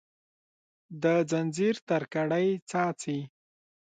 [1.03, 3.19] د ځنځیر تر کړۍ څاڅي